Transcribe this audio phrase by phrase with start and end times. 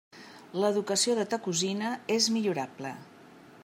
[0.63, 2.99] L'educació de ta cosina és millorable.